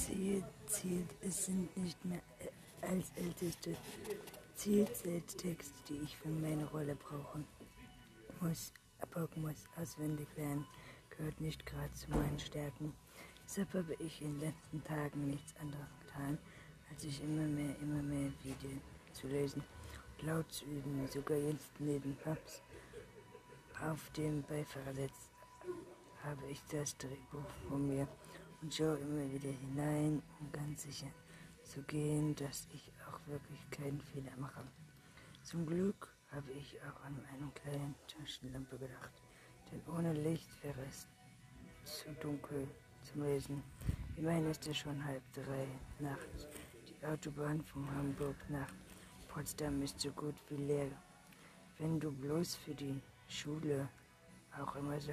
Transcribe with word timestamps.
Ziel, 0.00 0.42
Ziel, 0.66 1.06
es 1.20 1.46
sind 1.46 1.76
nicht 1.76 2.04
mehr 2.04 2.22
als 2.80 3.12
älteste 3.16 3.76
Zieltexte, 4.54 5.74
die 5.88 5.98
ich 6.04 6.16
für 6.16 6.28
meine 6.28 6.64
Rolle 6.70 6.96
brauchen 6.96 7.46
muss. 8.40 8.72
Aber 9.00 9.28
muss 9.36 9.64
auswendig 9.76 10.28
lernen, 10.36 10.66
gehört 11.10 11.40
nicht 11.40 11.66
gerade 11.66 11.92
zu 11.92 12.10
meinen 12.10 12.38
Stärken. 12.38 12.94
Deshalb 13.44 13.74
habe 13.74 13.94
ich 13.98 14.22
in 14.22 14.38
den 14.38 14.48
letzten 14.48 14.84
Tagen 14.84 15.26
nichts 15.26 15.54
anderes 15.60 15.86
getan, 16.00 16.38
als 16.90 17.02
sich 17.02 17.22
immer 17.22 17.46
mehr, 17.46 17.76
immer 17.80 18.02
mehr 18.02 18.30
Videos 18.42 18.80
zu 19.12 19.26
lesen 19.26 19.62
und 20.18 20.26
laut 20.26 20.50
zu 20.52 20.64
üben, 20.64 21.06
sogar 21.08 21.38
jetzt 21.38 21.70
neben 21.78 22.16
Paps 22.16 22.62
auf 23.80 24.10
dem 24.16 24.42
Beifahrersitz 24.42 25.28
habe 26.22 26.46
ich 26.48 26.60
das 26.70 26.96
Drehbuch 26.98 27.50
von 27.68 27.88
mir 27.88 28.06
und 28.62 28.72
schaue 28.72 28.96
immer 28.98 29.30
wieder 29.32 29.50
hinein, 29.50 30.22
um 30.40 30.52
ganz 30.52 30.84
sicher 30.84 31.08
zu 31.64 31.82
gehen, 31.82 32.34
dass 32.36 32.68
ich 32.72 32.92
auch 33.06 33.18
wirklich 33.26 33.70
keinen 33.70 34.00
Fehler 34.00 34.32
mache. 34.38 34.62
Zum 35.42 35.66
Glück 35.66 36.08
habe 36.30 36.50
ich 36.52 36.78
auch 36.82 37.04
an 37.04 37.20
eine 37.32 37.50
kleine 37.52 37.94
Taschenlampe 38.06 38.78
gedacht, 38.78 39.12
denn 39.70 39.82
ohne 39.92 40.12
Licht 40.12 40.48
wäre 40.62 40.80
es 40.88 41.08
zu 41.84 42.10
dunkel 42.20 42.68
zum 43.02 43.24
Lesen. 43.24 43.62
Immerhin 44.16 44.50
ist 44.50 44.66
es 44.66 44.76
schon 44.78 45.04
halb 45.04 45.22
drei 45.32 45.66
nachts. 45.98 46.46
Die 46.88 47.06
Autobahn 47.06 47.60
von 47.62 47.90
Hamburg 47.90 48.36
nach 48.48 48.72
Potsdam 49.28 49.82
ist 49.82 49.98
so 50.00 50.10
gut 50.10 50.36
wie 50.48 50.56
leer. 50.56 50.90
Wenn 51.78 51.98
du 51.98 52.12
bloß 52.12 52.54
für 52.56 52.74
die 52.74 53.00
Schule 53.28 53.88
auch 54.60 54.76
immer 54.76 55.00
so 55.00 55.12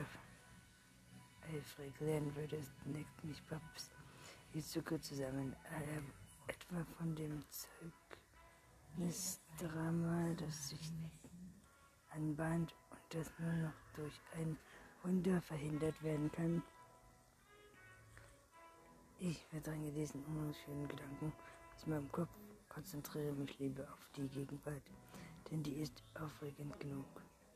eifrig 1.56 2.00
lernen 2.00 2.36
würdest, 2.36 2.72
nickt 2.86 3.24
mich 3.24 3.46
Paps 3.48 3.92
die 4.54 4.64
Zucker 4.64 5.02
zusammen. 5.02 5.56
Äh, 5.66 6.02
etwa 6.52 6.84
von 6.98 7.16
dem 7.16 7.44
Zeugnisdrama, 8.98 10.34
das 10.36 10.70
sich 10.70 10.92
anbahnt 12.12 12.74
und 12.90 13.02
das 13.10 13.32
nur 13.38 13.54
noch 13.54 13.74
durch 13.96 14.20
ein 14.36 14.58
Wunder 15.04 15.42
verhindert 15.42 16.02
werden 16.04 16.32
kann. 16.32 16.64
Ich 19.20 19.46
verdränge 19.46 19.92
diesen 19.92 20.24
unschönen 20.26 20.88
Gedanken 20.88 21.34
aus 21.76 21.86
meinem 21.86 22.12
Kopf, 22.12 22.30
konzentriere 22.70 23.34
mich 23.34 23.60
lieber 23.60 23.84
auf 23.84 24.10
die 24.16 24.28
Gegenwart, 24.30 24.82
denn 25.52 25.62
die 25.62 25.82
ist 25.82 26.02
aufregend 26.16 26.80
genug. 26.80 27.06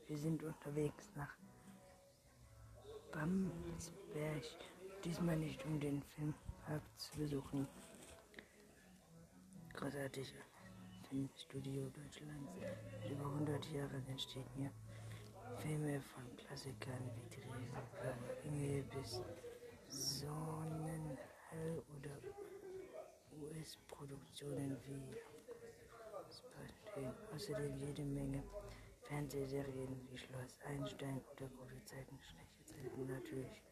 Wir 0.06 0.18
sind 0.18 0.42
unterwegs 0.44 1.10
nach 1.16 1.34
Bamsberg, 3.14 4.42
diesmal 5.04 5.36
nicht 5.36 5.64
um 5.66 5.78
den 5.78 6.02
Filmpark 6.02 6.82
zu 6.96 7.16
besuchen. 7.16 7.68
Großartig 9.72 10.34
Filmstudio 11.08 11.90
Deutschlands. 11.90 12.50
Über 13.08 13.26
100 13.26 13.70
Jahre 13.70 14.02
entstehen 14.08 14.48
hier 14.56 14.72
Filme 15.58 16.00
von 16.00 16.24
Klassikern 16.36 17.08
wie 17.14 17.28
Drehbücher 18.42 19.24
bis 19.86 20.18
Sonnenhell 20.18 21.82
oder 21.96 22.18
US-Produktionen 23.40 24.76
wie 24.88 25.14
Spartan. 26.32 27.14
Außerdem 27.32 27.78
jede 27.78 28.02
Menge 28.02 28.42
Fernsehserien 29.14 30.08
wie 30.10 30.18
Schloss 30.18 30.58
Einstein 30.66 31.20
oder 31.30 31.46
gute 31.46 31.84
Zeiten, 31.84 32.18
schlechte 32.20 32.64
Zeiten 32.64 33.06
natürlich. 33.06 33.62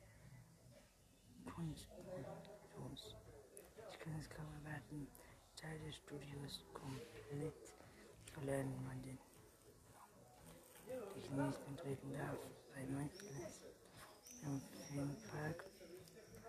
Kunst. 1.52 1.88
Kunst. 2.76 3.16
Ich 3.90 3.98
kann 3.98 4.14
es 4.20 4.30
kaum 4.30 4.46
erwarten, 4.62 5.08
Teil 5.56 5.76
des 5.80 5.96
Studios 5.96 6.64
komplett 6.72 7.74
zu 8.32 8.40
lernen, 8.42 8.84
man 8.84 9.02
den 9.02 9.18
ich 11.16 11.28
nicht 11.30 11.66
betreten 11.66 12.12
darf. 12.12 12.38
Bei 12.72 12.84
Mönchglas 12.86 13.62
im 14.44 14.60
Filmpark 14.60 15.64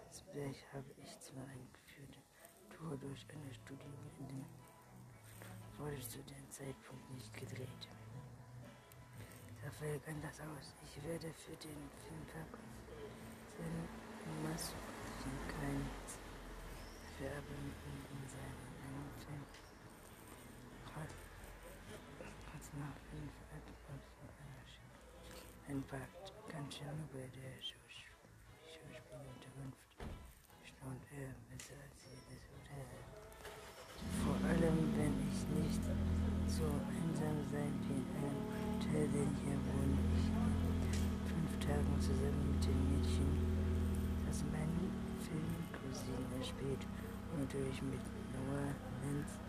Asberg 0.07 0.55
habe 0.71 0.91
ich 0.97 1.19
zwar 1.19 1.47
eine 1.47 1.67
geführte 1.73 2.19
Tour 2.69 2.95
durch 2.97 3.25
eine 3.33 3.53
Studio 3.55 3.89
in 4.19 4.27
dem 4.27 4.45
wurde 5.79 5.99
zu 6.07 6.19
dem 6.19 6.51
Zeitpunkt 6.51 7.09
nicht 7.09 7.33
gedreht. 7.33 7.92
Da 9.63 9.72
fällt 9.79 10.07
anders 10.07 10.40
aus. 10.41 10.74
Ich 10.84 11.03
werde 11.03 11.34
für 11.34 11.56
den 11.56 11.90
Filmtag 12.03 12.59
seinen 13.57 13.88
Masken 14.44 15.31
kein 15.47 15.90
Färben 17.18 17.74
in 17.88 18.28
seinen 18.28 19.07
Film. 19.24 19.46
Trotz 22.46 22.68
nach 22.74 22.97
fünf 23.09 23.34
ein 25.74 25.81
Pakt, 25.90 26.30
ganz 26.51 26.75
schön 26.75 27.00
über 27.09 27.25
der 27.34 27.56
Schauspielunterkunft 27.57 29.81
staunt 30.62 31.01
er 31.18 31.34
besser 31.50 31.74
als 31.81 31.97
jedes 32.06 32.45
Hotel. 32.53 32.85
Vor 34.22 34.38
allem, 34.44 34.94
wenn 34.94 35.18
ich 35.34 35.41
nicht 35.50 35.81
so 36.45 36.69
einsam 36.94 37.41
sein 37.50 37.74
wie 37.88 37.95
in 37.95 38.06
einem 38.22 38.45
Hotel, 38.83 39.07
denn 39.16 39.31
hier 39.44 39.55
wohne 39.71 39.95
ich 40.11 40.27
fünf 41.31 41.51
Tagen 41.63 41.95
zusammen 42.03 42.51
mit 42.51 42.63
dem 42.67 42.79
Mädchen, 42.91 43.31
das 44.27 44.44
meine 44.51 44.91
Filmcousine 45.23 46.44
spielt 46.44 46.83
und 47.31 47.47
natürlich 47.47 47.79
mit 47.83 48.03
Noah 48.35 48.75
Lenz. 49.03 49.39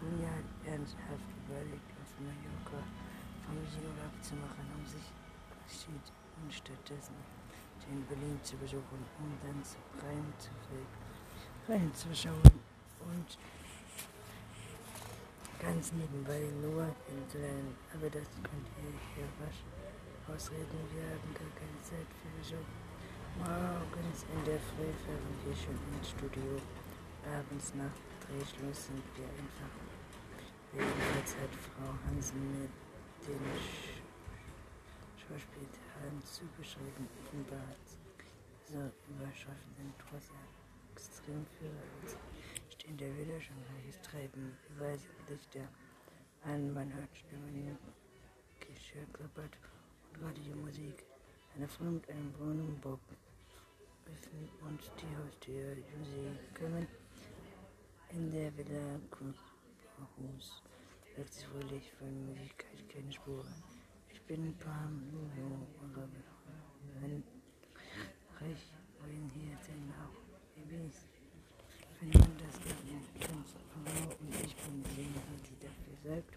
Hat 0.00 0.48
ernsthaft 0.64 1.28
überlegt, 1.44 1.92
auf 2.00 2.08
Mallorca 2.24 2.80
Familienurlaub 3.44 4.16
zu 4.24 4.32
machen, 4.40 4.64
um 4.72 4.80
sich 4.88 5.12
steht 5.68 6.08
und 6.40 6.48
stattdessen 6.48 7.12
den 7.84 8.00
Berlin 8.08 8.40
zu 8.42 8.56
besuchen, 8.56 9.04
um 9.20 9.28
dann 9.44 9.62
zu 9.62 9.76
Bremen 10.00 10.32
zu 10.40 10.48
reinzuschauen 11.68 12.64
und 13.12 13.36
ganz 15.60 15.92
nebenbei 15.92 16.40
nur 16.62 16.88
kennenzulernen. 17.06 17.76
Aber 17.94 18.08
das 18.08 18.26
könnt 18.42 18.68
ihr 18.80 18.92
hier 19.14 19.28
rasch 19.44 19.62
ausreden. 20.26 20.80
Wir 20.92 21.04
haben 21.04 21.30
gar 21.36 21.52
keine 21.54 21.80
Zeit 21.84 22.08
für 22.18 22.32
Besuch. 22.40 22.70
Morgens 23.38 24.24
in 24.24 24.44
der 24.44 24.58
Früh 24.58 24.90
fahren 25.04 25.36
wir 25.44 25.54
schon 25.54 25.76
ins 25.94 26.10
Studio. 26.10 26.56
Abends 27.28 27.74
nach 27.76 27.92
Drehschluss 28.24 28.88
sind 28.88 29.04
wir 29.16 29.28
einfach. 29.28 29.72
Jedenfalls 30.72 31.36
hat 31.36 31.52
Frau 31.52 31.92
Hansen 32.06 32.40
mit 32.56 32.72
den 33.26 33.44
Schauspielteilen 35.20 36.22
zugeschrieben, 36.24 37.06
offenbar 37.20 37.76
so 38.66 38.78
Überschriften 39.12 39.92
trotz 39.98 40.30
Extremführer 42.80 43.10
als 43.10 43.10
stehender 43.10 43.18
Widerstand 43.18 43.60
gleiches 43.68 44.00
Treiben, 44.02 44.56
Beweise, 44.68 45.06
Lichter 45.28 45.68
an, 46.44 46.72
man 46.72 46.92
hört 46.92 47.16
Stimmen, 47.16 47.78
Geschirr 48.60 49.06
klappert 49.12 49.58
und 50.14 50.24
Radiomusik. 50.24 51.04
Eine 51.54 51.68
Frau 51.68 51.84
mit 51.84 52.08
einem 52.08 52.32
braunen 52.32 52.80
Bob 52.80 53.00
öffnet 54.06 54.50
uns 54.62 54.90
die 54.96 55.16
Haustür. 55.16 55.76
Sie 56.02 56.58
kommen 56.58 56.86
in 58.10 58.30
der 58.30 58.56
Villa 58.56 59.00
Kurzhus. 59.10 60.62
Wirkt 61.16 61.34
sich 61.34 61.46
fröhlich 61.46 61.92
von 61.98 62.26
Möglichkeit 62.28 62.88
keine 62.88 63.12
Spur. 63.12 63.44
Ich 64.12 64.22
bin 64.22 64.56
Pam 64.58 65.02
oder 65.82 66.08
wenn 67.00 67.22
reich 68.40 68.72
wohin 69.00 69.28
hier 69.34 69.56
denn 69.68 69.92
auch 70.00 70.16
Babys. 70.54 71.10
Wenn 72.50 72.76
man 72.82 72.98
das 72.98 73.06
kennt, 73.14 73.46
Frau 73.46 74.10
und 74.18 74.34
ich 74.42 74.54
diejenige, 74.58 75.34
die 75.46 75.58
dafür 75.62 75.96
sorgt, 76.02 76.34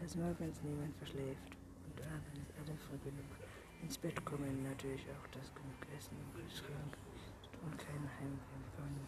dass 0.00 0.14
morgens 0.14 0.62
niemand 0.62 0.94
verschläft 0.96 1.50
und 1.82 1.98
abends 2.06 2.48
alle 2.54 2.76
früh 2.86 2.98
genug 3.02 3.32
ins 3.82 3.98
Bett 3.98 4.18
kommen. 4.24 4.62
Natürlich 4.62 5.02
auch 5.10 5.26
das 5.34 5.50
genug 5.54 5.80
Essen 5.96 6.14
im 6.14 6.30
Kühlschrank 6.38 6.94
und 7.62 7.74
kein 7.76 8.04
Heimweh 8.18 8.58
bekommen. 8.70 9.02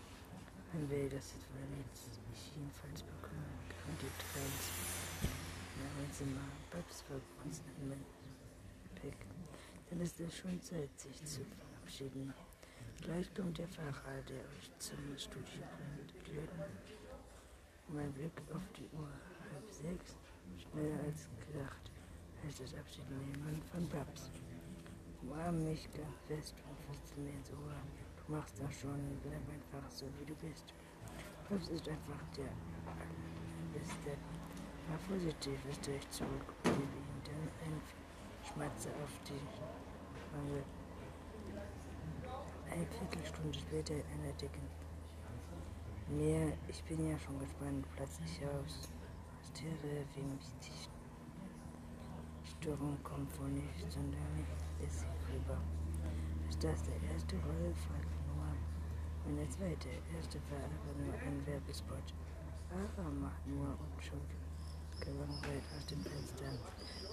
Heimweh, 0.75 1.09
das 1.09 1.39
ist 1.39 1.47
ich 2.35 2.57
jedenfalls 2.57 3.03
bekomme, 3.03 3.47
garantiert 3.71 4.19
keins 4.35 4.65
in 5.23 5.87
mein 5.97 6.13
Zimmer. 6.13 6.47
Babs 6.71 7.03
folgt 7.03 7.31
uns 7.45 7.63
mein 7.79 8.05
Gepäck. 8.95 9.19
Dann 9.89 10.01
ist 10.01 10.21
es 10.21 10.37
schon 10.37 10.61
Zeit, 10.63 10.91
sich 10.99 11.25
zu 11.25 11.43
verabschieden. 11.45 12.33
Gleich 13.03 13.33
kommt 13.35 13.59
der 13.59 13.69
Fahrer, 13.69 14.23
der 14.29 14.39
euch 14.39 14.71
zum 14.79 14.99
Studio 15.17 15.63
bringt. 15.77 16.00
Mein 17.89 18.13
Blick 18.13 18.33
auf 18.55 18.63
die 18.79 18.89
Uhr, 18.97 19.11
halb 19.53 19.69
sechs, 19.69 20.17
schneller 20.59 21.03
als 21.05 21.29
gedacht, 21.45 21.91
heißt 22.45 22.61
das 22.61 22.75
Abschiednehmen 22.75 23.61
von 23.73 23.89
Babs. 23.89 24.31
Umarm 25.23 25.65
mich 25.65 25.89
ganz 25.93 26.17
fest 26.29 26.55
und 26.69 26.79
fasst 26.87 27.19
mir 27.19 27.31
ins 27.31 27.51
Ohr. 27.51 27.75
Du 28.17 28.33
machst 28.33 28.55
das 28.61 28.73
schon, 28.79 29.19
bleib 29.25 29.43
einfach 29.51 29.91
so, 29.91 30.07
wie 30.21 30.27
du 30.27 30.35
bist. 30.37 30.73
Wolf 31.49 31.69
ist 31.69 31.89
einfach 31.89 32.23
der 32.37 32.53
beste. 33.75 34.17
War 34.89 34.99
positiv, 35.09 35.59
ist 35.69 35.85
durch 35.85 36.09
zurück 36.11 36.55
gebe 36.63 36.79
ihm 36.79 37.21
dann 37.25 37.67
einen 37.67 37.83
Schmatzer 38.45 38.91
auf 39.03 39.11
die 39.27 39.43
Wange. 40.33 40.63
Eine 42.71 42.87
Viertelstunde 42.87 43.59
später 43.59 43.95
in 43.95 44.21
einer 44.23 44.33
dicken 44.35 44.80
Meer. 46.11 46.53
Ich 46.67 46.83
bin 46.85 47.09
ja 47.09 47.17
schon 47.19 47.39
gespannt, 47.39 47.87
platze 47.95 48.21
ich 48.25 48.45
aus. 48.45 48.89
Tiere 49.55 50.05
wie 50.15 50.23
mich 50.23 50.47
die 50.63 52.51
Störung 52.51 52.99
kommt 53.05 53.31
wohl 53.39 53.51
nicht, 53.51 53.79
sondern 53.89 54.47
ist 54.85 55.01
sie 55.01 55.07
rüber. 55.31 55.59
Ist 56.49 56.65
das 56.65 56.83
der 56.83 57.01
erste 57.13 57.37
Roll? 57.37 57.75
fragt 57.87 58.11
Noah. 58.27 58.57
Und 59.27 59.37
der 59.37 59.49
zweite. 59.51 59.89
erste 60.17 60.39
war 60.51 60.59
aber 60.59 60.99
nur 60.99 61.15
ein 61.15 61.47
Werbespot. 61.47 62.15
Aber 62.71 63.11
macht 63.11 63.47
nur 63.47 63.77
unschuld 63.95 64.31
gelangweilt 64.99 65.65
aus 65.77 65.87
dem 65.87 66.03
Fenster. 66.03 66.51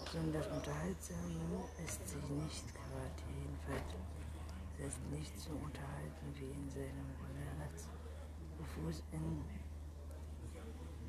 Besonders 0.06 0.48
unterhaltsam 0.48 1.38
ist 1.86 2.02
sie 2.08 2.34
nicht 2.34 2.66
gerade, 2.74 3.22
jedenfalls. 3.30 3.94
Sie 4.76 4.84
ist 4.84 5.02
nicht 5.12 5.40
so 5.40 5.52
unterhalten 5.52 6.34
wie 6.36 6.52
in 6.52 6.70
seinem. 6.70 7.14
Fuß 7.78 7.97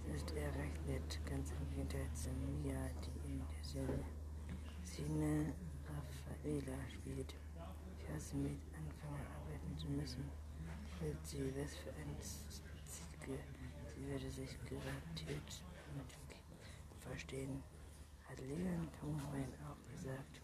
Sie 0.04 0.14
ist 0.14 0.30
eher 0.32 0.54
recht 0.54 0.86
nett, 0.86 1.20
ganz 1.26 1.50
im 1.50 1.70
Gegenteil 1.70 2.08
zu 2.14 2.30
Mia, 2.30 2.90
die 3.04 3.30
in 3.30 3.38
der 3.38 4.04
Szene 4.84 5.54
Raffaela 5.84 6.78
spielt. 6.88 7.34
Ich 7.98 8.08
hasse 8.10 8.36
mit 8.36 8.58
anfangen 8.72 9.26
arbeiten 9.36 9.76
zu 9.76 9.88
müssen. 9.88 10.24
Fühlt 10.98 11.26
sie, 11.26 11.52
was 11.56 11.74
für 11.76 11.90
ein 11.90 12.16
Ziege. 12.20 13.38
Sie 13.94 14.06
würde 14.06 14.30
sich 14.30 14.58
garantiert 14.64 15.62
mit 15.96 17.00
verstehen, 17.00 17.62
hat 18.28 18.40
Leon 18.40 18.88
Tungwein 19.00 19.52
auch 19.64 19.92
gesagt. 19.92 20.40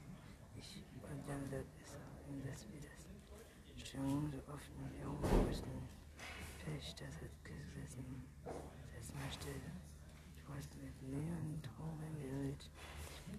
Ich 0.57 0.85
und 1.11 1.29
dann 1.29 1.51
wird 1.51 1.67
es 1.83 1.93
ihm 2.29 2.43
das 2.47 2.67
wieder. 2.69 2.95
Stimmung 3.85 4.31
so 4.33 4.39
oft 4.53 4.71
mit 4.81 5.01
jungen 5.01 5.47
müssen. 5.47 5.84
Pech, 6.65 6.95
das 6.97 7.15
hat 7.21 7.37
gesessen. 7.45 8.25
Mal 9.15 9.31
still. 9.31 9.61
Ich 10.37 10.49
wollte 10.49 10.77
mit 10.83 10.97
Leon 11.03 11.63
geredet. 11.63 12.63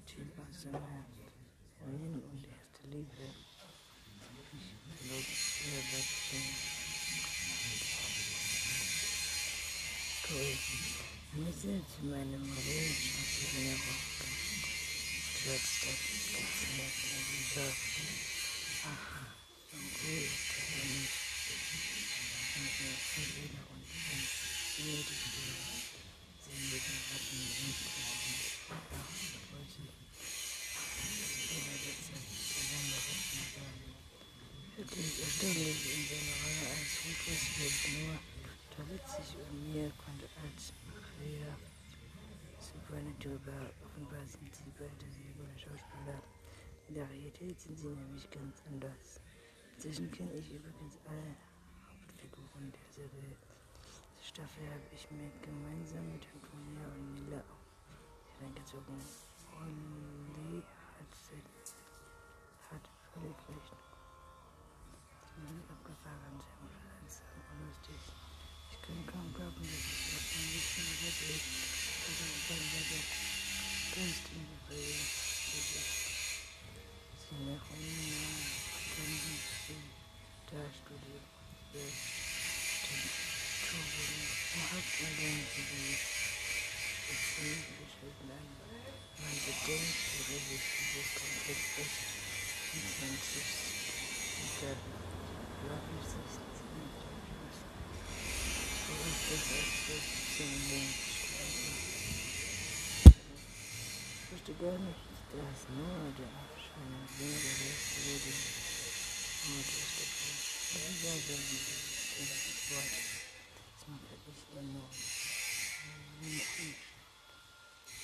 Typ 0.05 0.31
aus 0.39 0.65
Heroin 0.65 2.21
und 2.23 2.45
erste 2.45 2.87
Liebe. 2.87 3.25
Ich 4.53 5.01
glaube, 5.03 5.33
er 5.65 5.83
wird 5.91 6.09
Cool. 10.27 10.53
Müsse 11.33 11.73
zu 11.85 12.05
meinem 12.05 12.41
Rollenschauspieler 12.41 13.75
Rock. 13.75 14.03
Trotz 15.43 15.69
das 15.81 16.01
Gezimmer 16.31 16.89
Ach, 18.85 19.05
so 19.71 19.77
gut 19.77 20.23
ist 20.23 20.49
er 20.57 20.85
nicht. 20.85 21.15
Und 22.55 22.71
er 22.79 22.93
ist 22.93 23.11
wieder 23.17 23.61
und 23.69 23.83
ein 23.83 24.23
jede 24.74 24.74
Tür. 24.74 24.74
Sie 24.74 24.74
leben 24.74 24.74
Ratten 24.74 24.74
und 24.74 24.74
Ach, 24.74 24.74
wollte 24.74 24.74
ich. 24.74 24.74
Er 24.74 24.74
jetzt 24.74 24.74
besonderes 24.74 24.74
sagen. 24.74 24.74
Wirklich 24.74 24.74
erstaunlich 34.85 35.81
in 35.89 36.05
seiner 36.05 36.37
Rolle 36.37 36.69
als 36.69 37.01
Rufus 37.01 37.43
nur 37.97 38.13
da 38.77 38.81
witzig 38.93 39.27
und 39.41 39.73
mir 39.73 39.89
konnte 39.97 40.29
als 40.43 40.73
Maria 40.85 41.49
Supernatural. 42.59 43.73
Offenbar 43.85 44.25
sind 44.27 44.53
sie 44.53 44.69
beide 44.77 45.05
sehr 45.09 45.33
gute 45.33 45.57
Schauspieler. 45.57 46.21
In 46.89 46.95
der 46.95 47.09
Realität 47.09 47.59
sind 47.59 47.79
sie 47.79 47.87
nämlich 47.87 48.29
ganz 48.29 48.61
anders. 48.69 49.19
Inzwischen 49.75 50.11
kenne 50.11 50.33
ich 50.33 50.51
übrigens 50.53 50.99
alle 51.05 51.35
Hauptfiguren 51.89 52.71
der 52.71 52.93
Serie. 52.93 53.44
Die 54.35 54.41
Staffel 54.41 54.67
habe 54.67 54.83
ich 54.91 55.09
mir 55.11 55.31
gemeinsam 55.41 56.11
mit 56.11 56.27
Antonia 56.27 56.85
und 56.93 57.13
Mila 57.13 57.41
reingezogen. 58.41 58.99
Olli 59.61 60.59
hat, 60.59 60.74
wusste 104.31 104.51
gar 104.59 104.77
nicht, 104.77 104.99
dass 105.31 105.63
nur 105.71 106.11
der 106.19 106.27
Abschein 106.27 107.07
sehr 107.15 107.39
gelöst 107.39 107.95
wurde. 108.03 108.35
Und 109.47 109.63
das 109.63 109.95
ist 109.95 110.19
der 110.75 110.91
sehr, 110.91 111.15
sehr 111.23 111.39
dieses 111.39 112.67
Wort. 112.69 112.95
Das 113.71 113.87
macht 113.87 114.11
wirklich 114.11 114.43
enorm. 114.59 114.91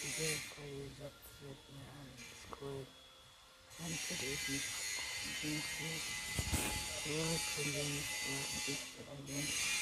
Dieser 0.02 0.32
freie 0.56 0.88
Satz 1.00 1.20
wird 1.42 1.62
mir 1.76 1.88
alles 2.00 2.32
cool. 2.62 2.88
Dann 3.78 3.92
hätte 3.92 4.26
ich 4.26 4.44
mich 4.48 4.68
nicht 5.44 5.72
mehr. 5.82 6.00
So 7.04 7.12
können 7.56 7.74
wir 7.76 7.84
nicht 7.84 8.16
warten, 8.24 8.60
ich 8.68 8.80
bin 9.28 9.81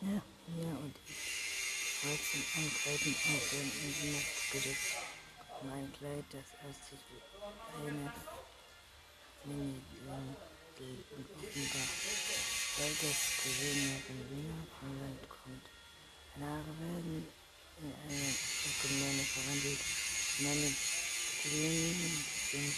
ja, 0.00 0.08
ja, 0.08 0.72
und 0.78 0.94
ich 1.06 2.04
wollte 2.04 2.22
zum 2.30 2.44
Angreifen 2.56 3.14
aufhören 3.14 3.72
in 3.82 3.94
die 4.00 4.10
Nacht 4.12 4.52
gesetzt. 4.52 4.96
Mein 5.64 5.92
Kleid, 5.92 6.24
das 6.30 6.48
aus 6.64 6.78
sich 6.88 7.02
eine 7.76 8.12
Mini-Dirndl 9.44 11.04
und 11.16 11.26
offenbar, 11.36 11.88
weil 12.78 12.94
das 13.02 13.20
Gewinner 13.42 13.98
vom 14.06 14.92
Land 15.00 15.22
kommt. 15.28 15.66
Haare 16.40 16.72
werden 16.78 17.26
in 17.80 17.92
eine 18.04 18.30
Ökumene 18.64 19.24
verwandelt. 19.24 19.82
Meine 20.38 20.68
Grünen 21.42 22.24
sind 22.50 22.74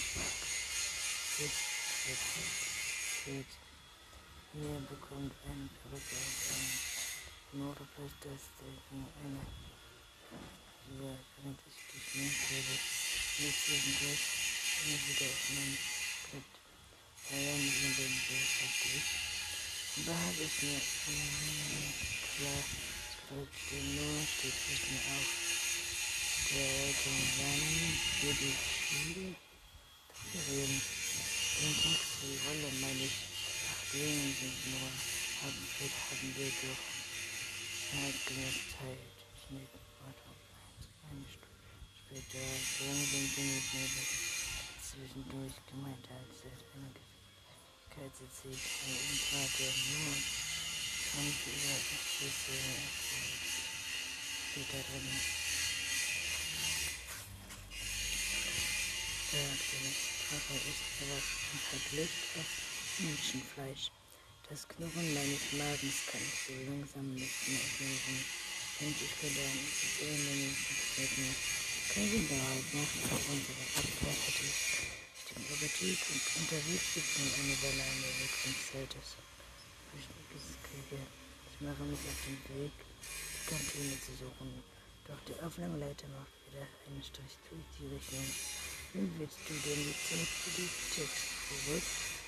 jetzt 3.26 3.59
Hier 4.52 4.82
bekommt 4.90 5.30
eine 5.46 5.70
auf 5.94 6.50
einen 6.50 7.62
Notfall, 7.62 8.10
dass 8.18 8.50
der 8.58 8.74
eine 8.90 9.46
dieser 10.90 11.14
kann 11.38 11.54
sich 11.54 11.78
geschminkt 11.86 12.50
wurde, 12.50 12.74
nicht 13.38 13.58
zwischendurch 13.62 14.24
immer 14.82 14.98
wieder 15.06 15.30
auf 15.30 15.44
meinen 15.54 15.78
Skript. 15.78 16.54
Allein 17.30 17.62
mit 17.62 17.94
dem 17.94 18.14
Bild 18.26 18.50
gut. 18.82 19.06
Da 20.02 20.14
habe 20.18 20.42
ich 20.42 20.56
mir 20.66 20.82
klar 22.34 22.62
Skript 23.30 23.54
stehen, 23.54 23.88
nur 23.94 24.26
steht 24.34 24.58
nicht 24.66 24.86
mehr 24.90 25.06
auf. 25.14 25.30
Der 26.50 26.90
dann 27.38 27.94
für 28.18 28.34
die 28.34 28.56
Spiele 28.58 29.30
reden. 30.34 30.82
Den 31.54 31.74
Text, 31.82 32.10
die 32.22 32.38
Rolle 32.48 32.72
meine 32.80 33.04
ich. 33.04 33.29
Sehen 33.90 34.36
sind 34.38 34.54
nur 34.70 34.86
haben, 35.42 35.66
haben 35.82 36.34
wir 36.38 36.46
durch 36.46 36.78
zeitgemäß 37.90 38.58
Zeit. 38.70 39.18
Schnitt, 39.34 39.74
Warte, 39.98 40.30
eine 41.10 41.26
Stunde 41.26 41.58
später. 41.98 42.38
Langsam 42.38 43.26
bin 43.34 43.50
ich 43.50 43.66
mir 43.74 43.90
zwischendurch 44.78 45.58
gemeint, 45.66 46.06
als 46.06 46.38
es 46.38 46.62
eine 46.70 46.86
Gefährlichkeit 46.94 48.14
zieht. 48.30 48.62
Eine 48.86 48.94
Umfrage 49.10 49.66
nur 49.74 50.14
kommt 51.10 51.42
über 51.50 51.74
Schüsse 52.14 52.62
da 54.54 54.78
drin. 54.86 55.18
Der 59.32 59.50
Papa 60.30 60.54
ist 60.54 60.86
und 61.50 61.62
hat 61.72 61.86
Lust 61.90 62.22
auf 62.38 62.69
Menschenfleisch. 63.00 63.90
Das 64.48 64.68
Knurren 64.68 65.14
meines 65.14 65.52
Magens 65.56 66.04
kann 66.10 66.20
ich 66.20 66.38
so 66.44 66.54
langsam 66.68 67.14
nicht 67.14 67.48
mehr 67.48 67.66
hören. 67.80 68.20
Und 68.80 68.96
ich 68.96 69.14
könnte 69.20 69.40
Zähne 69.40 70.30
mindestens 70.36 71.00
mitnehmen. 71.00 71.36
Kein 71.90 72.12
Winterhalt 72.12 72.68
nach 72.74 72.92
unserer 73.30 73.66
Abwehr 73.80 74.14
hatte 74.14 74.44
ich 74.44 74.58
den 75.30 75.42
Appetit 75.54 76.00
und 76.10 76.22
unterwegs 76.42 76.86
gibt 76.94 77.10
mir 77.18 77.30
eine 77.40 77.56
Welle 77.62 77.84
an 77.88 77.98
der 78.02 78.14
Wechselzeltes. 78.20 79.16
Ich 79.94 80.06
mache 81.60 81.84
mich 81.84 82.02
auf 82.04 82.20
den 82.26 82.38
Weg, 82.56 82.72
die 82.74 83.44
Kantine 83.48 83.96
zu 84.00 84.12
suchen. 84.16 84.50
Doch 85.06 85.20
die 85.26 85.38
Aufnahmeleiter 85.42 86.08
macht 86.08 86.32
wieder 86.46 86.66
einen 86.86 87.02
Strich 87.02 87.38
durch 87.48 87.66
die 87.78 87.88
Richtung. 87.90 88.26
Wie 88.92 89.06
willst 89.18 89.38
du 89.46 89.54
denn 89.54 89.82
die 89.88 89.94
Zeit 89.94 90.26
für 90.26 90.52
die 90.58 90.70
Text 90.94 91.26
zurück? 91.48 92.19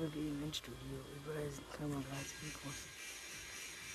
Ich 0.00 0.06
folge 0.06 0.28
ihm 0.28 0.42
ins 0.44 0.56
Studio. 0.56 0.96
Überall 1.14 1.50
sind 1.50 1.70
Kameras, 1.76 2.32
Mikros 2.40 2.88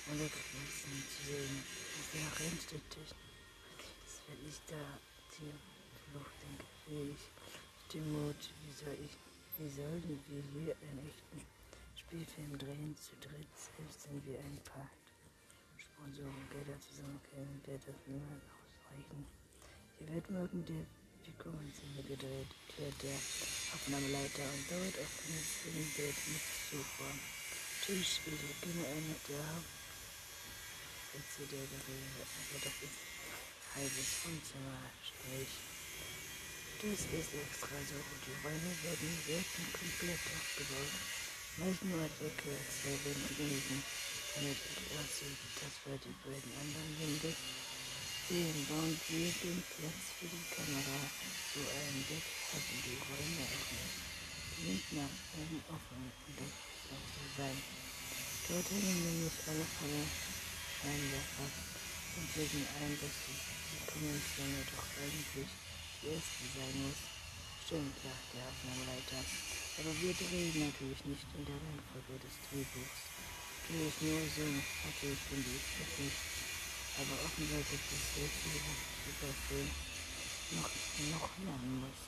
und 0.06 0.20
Wechseln 0.22 1.02
zu 1.02 1.18
sehen. 1.26 1.64
Ist 1.98 2.14
der 2.14 2.30
reinste 2.30 2.78
Tisch. 2.94 3.10
Das 3.10 4.22
will 4.30 4.38
ich 4.46 4.60
da 4.70 4.78
die 5.34 5.50
Flucht 6.06 6.30
denke. 6.38 6.62
Wie 6.86 7.10
ich 7.10 7.26
den 7.90 8.06
wie 8.06 8.70
soll 8.70 8.94
ich, 9.02 9.18
wie 9.58 9.68
sollen 9.68 10.22
wir 10.30 10.42
hier 10.54 10.76
einen 10.78 11.10
echten 11.10 11.42
Spielfilm 11.98 12.56
drehen? 12.56 12.94
Zu 13.02 13.18
dritt 13.18 13.50
selbst 13.58 14.02
sind 14.06 14.24
wir 14.26 14.38
ein 14.38 14.60
Paar. 14.62 14.88
Sponsoren 15.74 16.46
Gelder 16.54 16.78
zusammenkriegen, 16.86 17.62
der 17.66 17.78
das 17.82 17.98
niemand 18.06 18.46
ausreichen. 18.54 19.26
Hier 19.98 20.22
wird 21.26 21.46
morgen 21.46 21.72
der 21.72 21.82
Figurenszene 21.82 22.02
gedreht, 22.06 22.50
erklärt 22.68 23.02
der 23.02 23.18
Aufnahmeleiter 23.74 24.46
und 24.46 24.62
dauert 24.70 24.96
auf 25.02 25.12
einem 25.26 25.42
Filmbild 25.42 26.18
nicht 26.30 26.50
vor. 26.70 27.12
Tschüss, 27.82 28.20
ich 28.26 28.38
beginne 28.62 28.86
eine 28.86 29.14
der 29.26 29.42
Hauptsätze 31.10 31.42
der 31.50 31.66
Rede, 31.66 32.22
aber 32.22 32.58
das 32.62 32.76
ist 32.82 32.98
halbes 33.74 34.10
Wohnzimmer, 34.22 34.78
sprich. 35.02 35.52
Das 36.76 37.00
ist 37.08 37.32
extra 37.34 37.78
so, 37.88 37.96
die 37.96 38.36
Räume 38.44 38.72
werden 38.84 39.10
selten 39.26 39.62
komplett 39.72 40.22
aufgebaut. 40.30 40.94
Nur 41.56 42.02
als 42.02 42.20
Ecke, 42.20 42.52
zwei 42.52 42.94
Wände 43.02 43.32
liegen 43.40 43.82
damit 44.36 44.52
es 44.52 44.84
aussieht, 45.00 45.40
dass 45.56 45.74
wir 45.88 45.96
die 45.96 46.12
beiden 46.20 46.52
anderen 46.60 46.92
Wände 47.00 47.32
sehen. 48.28 48.66
Bauen 48.68 48.94
wir 49.08 49.30
den 49.30 49.62
Platz 49.62 50.02
für 50.18 50.26
die 50.26 50.46
Kamera 50.50 50.98
so 51.54 51.62
einen 51.62 52.02
Weg 52.10 52.26
haben 52.52 52.78
die 52.82 52.98
Räume 52.98 53.44
auch 53.46 53.70
nicht. 53.70 53.96
Die 54.56 54.62
sind 54.66 54.84
nach 54.98 55.14
oben 55.38 55.60
offen 55.70 56.00
und 56.10 56.34
das 56.34 56.52
soll 56.84 57.04
so 57.06 57.22
sein. 57.38 57.58
Dort 58.48 58.66
hängen 58.70 59.00
nämlich 59.04 59.36
alle 59.46 59.66
Fälle 59.78 60.02
Scheinwerfer 60.76 61.48
und 62.16 62.26
bilden 62.34 62.66
ein, 62.82 62.92
dass 62.98 63.14
die, 63.26 63.38
die 63.40 63.82
Konvention 63.86 64.52
doch 64.74 64.86
eigentlich 65.00 65.50
die 66.02 66.08
erste 66.10 66.44
sein 66.50 66.76
muss. 66.82 67.00
Stimmt, 67.64 67.94
sagt 68.02 68.26
der 68.34 68.46
Aufnahmeleiter. 68.46 69.22
Aber 69.78 69.92
wir 70.02 70.14
drehen 70.14 70.70
natürlich 70.70 71.02
nicht 71.04 71.26
in 71.34 71.44
der 71.46 71.58
Reihenfolge 71.58 72.20
des 72.22 72.34
Drehbuchs. 72.46 73.00
Finde 73.66 73.90
ich 73.90 73.98
nur 74.02 74.22
so, 74.30 74.46
finde 74.46 75.50
ich 75.50 75.66
das 75.78 75.90
nicht. 75.98 76.45
Aber 76.96 77.12
sehr 77.12 77.60
viele 77.60 78.60
super 79.04 79.32
viel 79.48 79.68
noch, 80.56 80.70
noch 81.12 81.28
lernen 81.44 81.84
muss. 81.84 82.00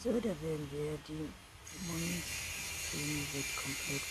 So, 0.00 0.12
da 0.12 0.32
werden 0.40 0.68
wir 0.72 0.96
die 1.04 1.28
Mund-Szene 1.84 3.20
wird 3.32 3.50
komplett 3.56 4.06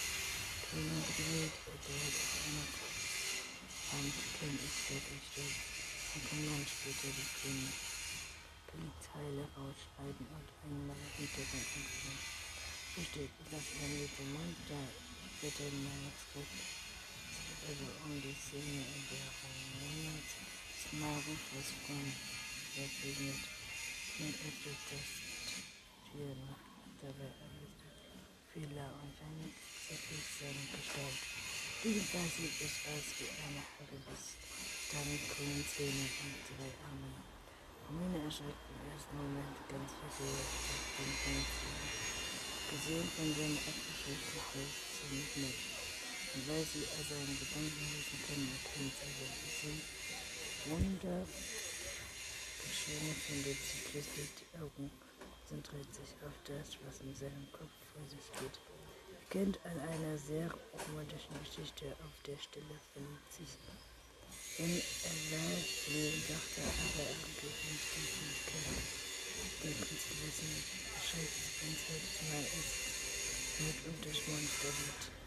gedreht. 0.70 1.54
Hat 1.66 1.86
auf 1.86 2.34
einer 2.46 2.68
Hand 3.94 4.14
kenne 4.38 4.60
ich 4.62 4.78
wirklich 4.90 5.26
durch. 5.34 5.58
Dann 6.14 6.22
kann 6.30 6.46
man 6.50 6.66
später 6.70 7.10
die 7.10 7.30
Filme 7.42 7.70
Polizei 8.70 9.50
rausschneiden 9.58 10.26
und 10.30 10.48
einmal 10.62 10.98
Hintergrund 11.18 11.70
anfangen. 11.74 12.22
Richtig, 12.98 13.30
das 13.50 13.62
ist 13.62 13.82
dann 13.82 13.94
mit 13.98 14.14
dem 14.14 14.34
Mund 14.34 14.58
da 14.70 14.82
bitte 15.42 15.64
in 15.64 15.84
meinem 15.86 16.14
Skript. 16.22 16.83
Also 17.64 17.88
um 18.04 18.20
die 18.20 18.36
Szene, 18.36 18.84
in 18.84 19.04
der 19.08 19.30
Roman 19.40 20.20
Smagen 20.84 21.40
versprungen 21.48 22.12
begegnet 22.76 23.40
und 24.20 24.36
öffnet 24.36 24.84
das 24.92 25.24
macht 26.44 26.68
dabei 27.02 27.32
alles 27.40 27.74
Fehler 28.54 28.92
und 29.00 29.16
eine 29.18 29.48
seine 29.90 30.66
Gestalt. 30.76 31.22
Jedenfalls 31.84 32.36
sieht 32.38 32.58
es 32.68 32.76
aus 32.84 33.08
wie 33.18 33.32
eine 33.32 33.64
Halle 33.64 33.98
bis 34.12 34.38
damit 34.94 35.24
grünen 35.32 35.66
Zähne 35.66 36.06
und 36.20 36.36
drei 36.52 36.70
Arme. 36.86 37.12
Romina 37.90 38.24
erschreckt 38.24 38.68
im 38.70 38.92
ersten 38.92 39.18
Moment 39.18 39.58
ganz 39.72 39.90
versehrt 39.98 40.52
auf 40.68 40.86
den 41.00 41.12
Fenster. 41.16 41.74
Gesehen 42.70 43.10
von 43.18 43.30
seinem 43.34 43.58
abgeschwächten 43.58 44.42
Hals 44.52 44.76
sie 44.94 45.16
nicht 45.16 45.38
mit. 45.38 45.73
Und 46.34 46.50
weil 46.50 46.66
sie 46.66 46.82
also 46.98 47.14
seine 47.14 47.38
Gedanken 47.38 47.86
lesen 47.94 48.18
können, 48.26 48.50
erkennt 48.58 48.94
sie, 48.98 49.14
dass 49.22 49.54
sie 49.62 49.78
Wunder 50.66 51.28
geschehen 52.64 53.16
findet. 53.22 53.58
Sie 53.62 53.80
schließlich 53.86 54.30
die 54.42 54.50
Augen, 54.58 54.90
konzentriert 55.54 55.94
sich 55.94 56.10
auf 56.26 56.34
das, 56.50 56.74
was 56.90 57.06
in 57.06 57.14
seinem 57.14 57.46
Kopf 57.54 57.78
vor 57.94 58.02
sich 58.10 58.26
geht. 58.42 58.58
Kennt 59.30 59.60
an 59.66 59.78
einer 59.78 60.18
sehr 60.18 60.50
romantischen 60.74 61.38
Geschichte 61.46 61.94
auf 62.02 62.16
der 62.26 62.38
Stelle 62.42 62.76
verliebt 62.94 63.30
sich. 63.30 63.54
Wenn 64.58 64.74
er 64.74 65.54
dachte 66.34 66.62
aber 66.62 67.06
eigentlich 67.14 67.58
nicht 67.70 67.90
die 67.94 68.10
Fähigkeit, 68.10 68.82
die 69.62 69.74
Prinzessin 69.74 70.54
beschreibt, 70.94 71.38
wenn 71.62 71.74
es 71.74 71.84
halt 71.90 72.06
mal 72.30 72.46
ist 72.46 72.74
mit 73.62 73.78
Unterschmonster 73.90 74.70
wird. 74.70 75.04
Eine 75.10 75.23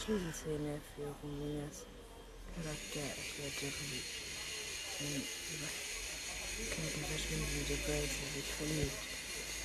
Schlüsselszene 0.00 0.80
für 0.96 1.12
Ruminas 1.22 1.84
Charakter 2.56 3.04
erklärte 3.04 3.68
Ruby. 3.68 4.00
Wenn 4.98 5.22
Überkehrten 5.54 7.04
verschwinden, 7.04 7.62
sobald 7.68 8.08
sie 8.10 8.30
sich 8.34 8.50
verliebt 8.58 9.02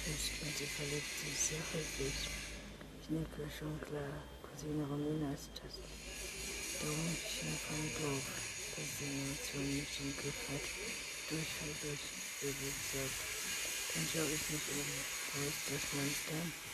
ist 0.05 0.27
und 0.43 0.53
sie 0.55 0.69
verliebt 0.69 1.13
sich 1.17 1.36
sehr 1.39 1.63
häufig. 1.74 2.15
Ich 3.01 3.10
nicke 3.10 3.48
schon 3.48 3.79
klar, 3.81 4.22
Cousine 4.43 4.86
Romina 4.86 5.34
ist 5.34 5.55
das 5.55 5.79
Dummchen 6.84 7.55
vom 7.65 7.84
Dorf, 7.98 8.27
das 8.75 8.89
die 9.00 9.10
Emotionen 9.10 9.72
nicht 9.79 10.00
im 10.03 10.12
Griff 10.19 10.41
hat, 10.51 10.67
Durchfall 11.31 11.74
durch 11.81 12.05
Übel 12.43 12.74
sagt. 12.91 13.19
Dann 13.95 14.05
schaue 14.12 14.31
ich 14.36 14.45
mich 14.51 14.67
um, 14.75 14.84
wo 14.84 15.39
ist 15.48 15.63
das 15.72 15.84
Monster? 15.95 16.64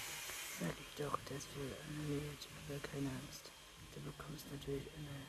Sag 0.61 0.77
ich 0.79 0.93
doch, 0.95 1.17
das 1.25 1.47
will 1.57 1.73
animiert, 1.89 2.41
aber 2.69 2.77
keine 2.85 3.09
Angst. 3.09 3.49
Du 3.95 3.99
bekommst 4.01 4.45
natürlich 4.51 4.85
eine 4.93 5.25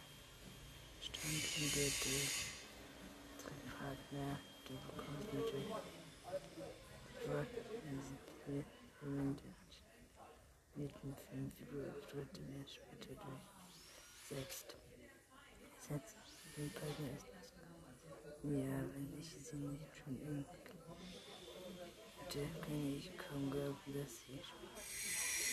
standende 1.01 1.89
Triebpartner. 3.41 4.31
Du 4.69 4.75
bekommst 4.93 5.33
natürlich 5.33 5.73
mit 10.75 10.93
dem 11.03 11.17
Filmfigur 11.31 11.85
auftritt 11.97 12.35
mehr 12.51 12.67
später 12.69 13.15
durchsetzt. 14.29 14.77
Setzt 15.81 16.17
den 16.59 16.71
Partner 16.73 17.11
ist. 17.17 17.29
Ja, 18.43 18.85
wenn 18.93 19.09
ich 19.19 19.29
sie 19.31 19.57
nicht 19.57 19.97
schon 19.97 20.21
irgendwie 20.21 20.63
hätte, 22.35 22.61
kann 22.61 22.97
ich 22.97 23.07
kaum 23.17 23.51
glauben, 23.51 23.93
dass 23.95 24.13
sie 24.27 24.41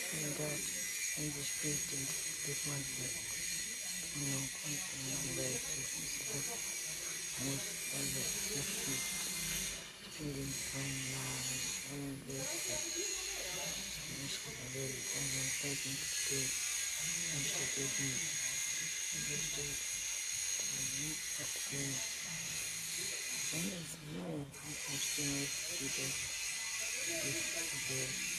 and 0.09 0.33
that 0.41 0.57
I'm 1.19 1.29
just 1.29 1.51
creating 1.61 2.01
this 2.01 2.59
one 2.65 2.81
thing. 2.81 3.13
You 4.17 4.25
know, 4.33 4.41
something 4.41 5.05
I'm 5.13 5.37
very 5.37 5.53
grateful 5.53 6.05
because 6.09 6.49
most 7.45 7.69
of 7.93 8.05
the 8.09 8.25
people 8.49 9.29
feeling 10.09 10.49
from 10.49 10.89
love 11.13 11.45
and 11.93 12.17
grateful. 12.25 12.81
I'm 12.81 14.17
just 14.25 14.41
really 14.73 14.97
and 14.97 15.29
I'm 15.29 15.49
fighting 15.61 15.93
to 15.93 16.07
stay 16.09 16.41
and 16.41 17.45
to 17.45 17.63
give 17.77 17.93
me 18.01 18.09
just 19.29 19.53
to 19.53 19.63
make 20.97 21.21
up 21.37 21.51
for 21.53 22.09
and 23.49 23.65
it's 23.65 23.93
more 24.17 24.41
interesting 24.41 25.29
with 25.37 25.53
people 25.79 26.09
with 27.23 28.38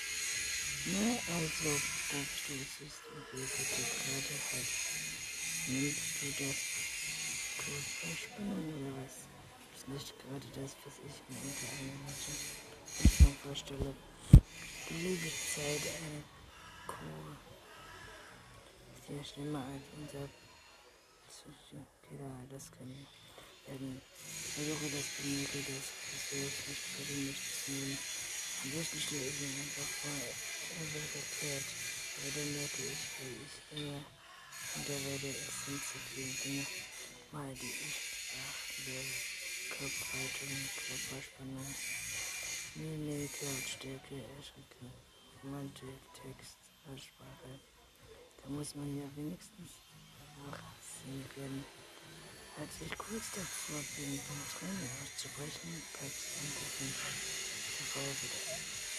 Na, 0.83 0.97
also, 0.97 1.69
guckst 2.09 2.49
du 2.49 2.53
es 2.57 2.81
ist 2.81 3.05
und 3.13 3.21
bitte 3.29 3.61
gerade 3.69 4.33
halt. 4.49 4.71
Nimmst 5.67 6.09
du 6.21 6.27
das 6.41 6.57
Kurzverspannung 7.61 8.65
oder 8.65 8.97
was? 8.97 9.29
Ist 9.77 9.87
nicht 9.87 10.13
gerade 10.17 10.47
das, 10.57 10.73
was 10.81 10.95
ich 11.05 11.21
mir 11.29 11.37
unter 11.37 11.69
einer 11.77 12.01
Mutter 12.01 12.33
vorstelle. 13.43 13.93
Die 14.89 14.93
Liebeszeit, 14.95 15.85
eine 16.01 16.23
Kur. 16.87 17.37
Sehr 19.05 19.23
schlimmer 19.23 19.63
als 19.63 19.85
unser 20.01 20.25
Psychokiller, 21.29 22.41
das 22.49 22.71
können 22.71 23.05
werden. 23.67 24.01
Versuche 24.55 24.89
das 24.89 25.05
Benötige 25.21 25.77
des 25.77 25.93
Christus 26.09 26.67
nicht 26.67 26.85
verbindlich 26.97 27.37
zu 27.37 27.71
nehmen. 27.71 27.97
Am 28.63 28.71
besten 28.71 28.99
stehe 28.99 29.27
ich 29.29 29.39
mir 29.41 29.61
einfach 29.61 29.89
vor, 30.01 30.50
wird 30.79 32.35
dann 32.35 32.53
merke 32.53 32.81
ich, 32.83 33.01
wie 33.19 33.43
ich 33.43 33.55
immer 33.75 33.99
hinter 34.73 34.97
werde, 35.05 35.35
zu 35.35 35.97
viele 36.13 36.33
Dinge, 36.43 36.65
mal 37.31 37.53
die 37.55 37.67
ich 37.67 37.97
beachten 38.31 38.81
werde. 38.87 39.15
Körperhaltung, 39.71 40.53
Körperspannung, 40.75 41.75
Mimik, 42.75 43.31
Lautstärke, 43.41 44.15
Erschrecken, 44.37 44.91
Romantik, 45.43 45.99
Text, 46.13 46.59
Aussprache. 46.87 47.59
Da 48.43 48.49
muss 48.49 48.75
man 48.75 48.97
ja 48.97 49.07
wenigstens 49.15 49.71
nachsehen 50.37 51.65
Als 52.59 52.73
ich 52.85 52.97
kurz 52.97 53.31
davor 53.31 53.81
bin, 53.95 54.11
den 54.11 54.43
Tränen 54.51 54.89
auszubrechen, 55.01 55.81
gab 55.93 56.07
es 56.07 56.37
Anrufen 56.39 56.89
zuvor 57.77 58.11
wieder. 58.21 58.90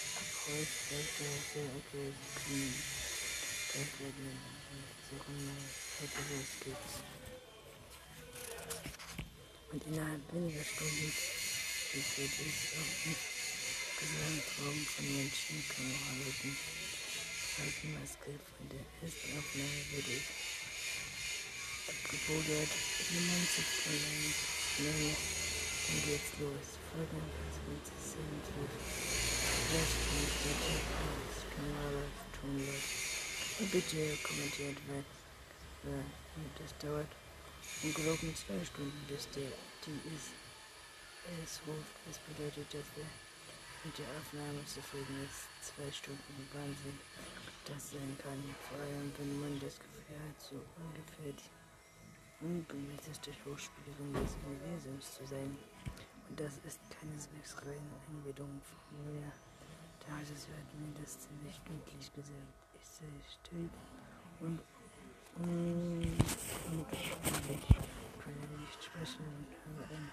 Und 9.72 9.86
innerhalb 9.86 10.20
weniger 10.34 10.64
Stunden 10.64 11.08
ist 11.08 12.18
es 12.18 12.32
auch 12.76 13.06
nicht 13.06 13.24
Gesamtraum 13.98 14.84
von 14.84 15.06
Menschen 15.16 15.64
kann 15.68 15.88
arbeiten. 16.12 16.56
Halten 17.56 17.94
Maske 17.94 18.36
von 18.36 18.68
der 18.68 18.84
ersten 19.00 19.38
Aufnahme 19.38 19.80
würde 19.92 20.12
ich 20.12 20.28
abgebodert, 21.88 22.72
jemand 23.10 23.48
zu 23.48 23.62
verlangen. 23.62 24.34
Nein, 24.78 25.16
dann 25.88 26.00
geht's 26.04 26.32
los. 26.36 26.68
Folgen 26.92 27.24
20 27.64 27.96
sind 28.12 28.52
Flashpoint, 28.52 29.21
bitte, 33.72 34.16
kommentiert, 34.22 34.76
wer, 34.86 35.02
wer 35.84 36.04
das 36.60 36.76
dauert. 36.76 37.08
Und 37.82 37.94
gelogen 37.94 38.34
zwei 38.36 38.62
Stunden, 38.64 39.00
bis 39.08 39.28
der, 39.30 39.48
die 39.86 39.96
ist, 40.12 40.36
es 41.40 41.60
ruft. 41.66 41.96
Das 42.04 42.18
bedeutet, 42.28 42.68
dass 42.68 42.84
wir 42.96 43.08
mit 43.84 43.96
der 43.96 44.06
Aufnahme 44.20 44.60
zufrieden 44.66 45.24
ist. 45.24 45.48
Zwei 45.64 45.90
Stunden 45.90 46.48
Wahnsinn, 46.52 47.00
das 47.64 47.92
sein 47.96 48.12
kann. 48.20 48.44
Vor 48.68 48.76
allem, 48.76 49.08
wenn 49.16 49.40
man 49.40 49.60
das 49.60 49.80
Gefühl 49.80 50.20
hat, 50.20 50.36
so 50.36 50.60
ungefähr 50.76 51.32
die 51.32 52.44
unbemesseste 52.44 53.32
Schauspielerin 53.32 54.12
des 54.12 54.36
Universums 54.44 55.16
zu 55.16 55.24
sein. 55.24 55.56
Und 56.28 56.38
das 56.38 56.60
ist 56.68 56.80
keineswegs 56.92 57.56
reine 57.64 57.96
Einbildung 58.10 58.60
von 58.68 59.16
mir. 59.16 59.32
Da 60.06 60.20
es 60.20 60.48
wird 60.48 60.74
mir 60.80 60.92
das 61.00 61.18
ziemlich 61.20 61.60
deutlich 61.60 62.12
gesagt. 62.12 62.54
Ich 62.74 62.88
sei 62.88 63.06
still 63.28 63.68
und 64.40 64.60
unbefriedigt, 65.36 66.18
kann 68.18 68.60
nicht 68.60 68.82
sprechen 68.82 69.24
und 69.24 69.48
habe 69.64 69.94
ein 69.94 70.10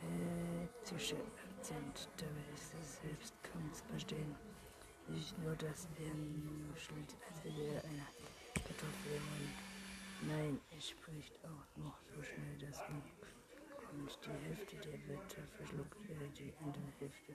hektischer 0.00 1.16
Akzent. 1.16 2.08
Dabei 2.16 2.46
ist 2.54 2.74
es 2.80 3.00
selbst 3.02 3.34
kaum 3.42 3.72
zu 3.72 3.84
verstehen. 3.84 4.34
Nicht 5.08 5.36
nur, 5.38 5.56
dass 5.56 5.88
er 5.98 6.14
nuschelt, 6.14 7.16
als 7.28 7.44
wäre 7.44 7.82
einer 7.84 8.08
Kartoffel 8.54 9.20
Nein, 10.22 10.60
er 10.70 10.80
spricht 10.80 11.38
auch 11.44 11.66
noch 11.76 11.98
so 12.14 12.22
schnell, 12.22 12.56
dass 12.58 12.78
man 12.88 13.02
und 13.92 14.18
die 14.24 14.46
Hälfte 14.46 14.76
der 14.76 14.98
Wörter 15.08 15.42
verschluckt 15.56 15.98
er, 16.08 16.28
die 16.28 16.52
andere 16.58 16.90
Hälfte 16.98 17.34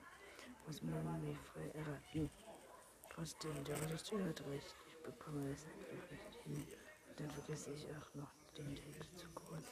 muss 0.65 0.81
man 0.81 1.21
wie 1.25 1.35
frei 1.35 1.67
erraten. 1.73 2.29
Trotzdem, 3.09 3.63
der 3.65 3.81
Regisseur 3.81 4.23
hat 4.23 4.41
recht, 4.47 4.75
ich 4.87 5.03
bekomme 5.03 5.51
es 5.51 5.65
einfach 5.65 6.11
nicht 6.11 6.43
hin. 6.43 6.67
Und 7.09 7.19
dann 7.19 7.29
vergesse 7.31 7.71
ich 7.71 7.85
auch 7.87 8.15
noch 8.15 8.31
den 8.57 8.75
Text 8.75 9.17
zu 9.17 9.27
kurz. 9.33 9.67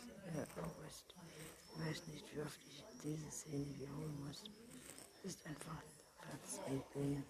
Auch 0.61 0.85
ist. 0.87 1.15
Ich 1.71 1.85
weiß 1.85 2.07
nicht, 2.07 2.35
wie 2.35 2.41
oft 2.41 2.59
ich 2.67 2.83
diese 3.03 3.31
Szene 3.31 3.65
wiederholen 3.79 4.25
muss. 4.25 4.43
Es 5.23 5.31
ist 5.31 5.45
einfach 5.45 5.81
verzweifeln. 6.19 7.23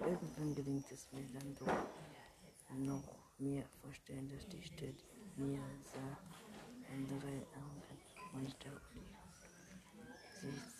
Irgendwann 0.00 0.54
gelingt 0.54 0.90
es 0.90 1.06
mir 1.12 1.26
dann 1.32 1.54
doch 1.56 2.76
noch 2.78 3.02
mir 3.38 3.64
vorstellen, 3.82 4.30
dass 4.30 4.46
die 4.48 4.62
Stadt 4.62 5.04
mir 5.36 5.60
sah 5.92 6.18
andere 6.92 7.46
Augen 7.56 7.80
unsterblich. 8.32 9.10
Sie 10.40 10.79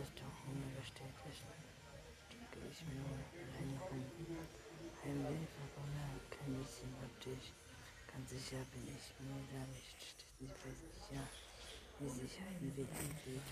bestellt 0.00 1.14
ist, 1.30 1.46
drücke 2.26 2.66
ich 2.66 2.82
nur 2.90 3.14
eine 3.54 3.78
rum. 3.86 4.04
Heimweh 5.04 5.46
verbunden, 5.54 6.18
kein 6.30 6.54
bisschen 6.58 6.90
optisch. 6.98 7.52
Ganz 8.10 8.30
sicher 8.30 8.62
bin 8.72 8.88
ich 8.90 9.06
mir 9.22 9.38
da 9.52 9.62
nicht, 9.70 9.94
steht 10.02 10.34
nicht 10.40 10.56
bei 10.58 10.72
sicher, 10.74 11.22
wie 12.00 12.10
sich 12.10 12.34
Heimweh 12.40 12.90
anfühlt. 12.90 13.48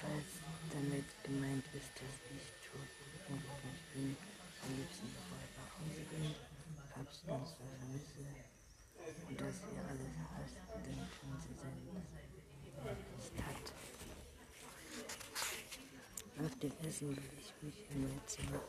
Falls 0.00 0.32
damit 0.72 1.08
gemeint 1.24 1.66
ist, 1.76 1.92
dass 2.00 2.16
ich 2.32 2.46
tot 2.64 2.88
und 3.28 3.40
glücklich 3.44 3.82
bin, 3.92 4.16
am 4.64 4.70
liebsten 4.80 5.12
bevor 5.12 5.36
ich 5.44 5.52
nach 5.60 5.72
Hause 5.76 6.02
bin, 6.08 6.32
abstinenzlos 6.96 7.52
vermisse 7.60 8.24
und 9.28 9.36
dass 9.36 9.60
ihr 9.68 9.82
alles 9.84 10.14
hasst, 10.24 10.56
dann 10.72 11.04
können 11.04 11.36
sie 11.36 11.52
sein 11.52 11.80
Stat. 13.20 13.79
Nach 16.42 16.54
dem 16.54 16.72
Essen 16.88 17.10
will 17.10 17.22
ich 17.38 17.52
mich 17.60 17.86
mein 17.94 18.20
Zimmer. 18.26 18.60